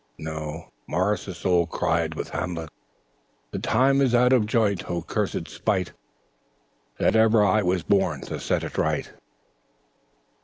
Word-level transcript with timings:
No. 0.17 0.69
Morris's 0.87 1.37
soul 1.37 1.67
cried 1.67 2.15
with 2.15 2.31
Hamlet's: 2.31 2.73
"The 3.51 3.59
time 3.59 4.01
is 4.01 4.15
out 4.15 4.33
of 4.33 4.47
joint; 4.47 4.89
O 4.89 5.03
cursed 5.03 5.47
spite, 5.47 5.91
That 6.97 7.15
ever 7.15 7.45
I 7.45 7.61
was 7.61 7.83
born 7.83 8.21
to 8.21 8.39
set 8.39 8.63
it 8.63 8.79
right!" 8.79 9.11